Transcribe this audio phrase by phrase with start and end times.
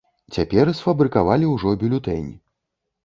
[0.37, 2.33] Цяпер сфабрыкавалі ўжо бюлетэнь.